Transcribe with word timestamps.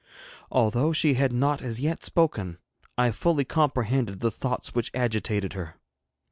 Although 0.49 0.93
she 0.93 1.13
had 1.13 1.31
not 1.31 1.61
as 1.61 1.79
yet 1.79 2.03
spoken, 2.03 2.57
I 2.97 3.11
fully 3.11 3.45
comprehended 3.45 4.19
the 4.19 4.31
thoughts 4.31 4.73
which 4.73 4.89
agitated 4.95 5.53
her. 5.53 5.75